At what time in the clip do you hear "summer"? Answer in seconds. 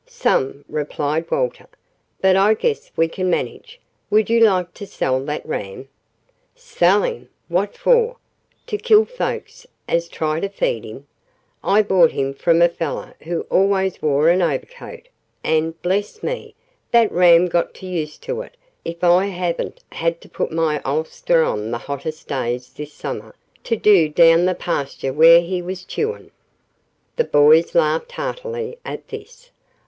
22.91-23.35